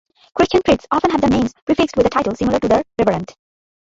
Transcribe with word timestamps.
Christian 0.33 0.61
priests 0.65 0.87
often 0.89 1.11
have 1.11 1.21
their 1.21 1.29
names 1.29 1.53
prefixed 1.63 1.95
with 1.95 2.07
a 2.07 2.09
title 2.09 2.33
similar 2.33 2.59
to 2.59 2.67
The 2.67 2.83
Reverend. 2.97 3.35